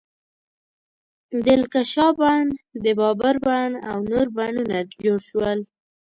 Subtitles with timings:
[1.43, 2.43] د لکشا بڼ،
[2.83, 5.59] د بابر بڼ او نور بڼونه جوړ شول.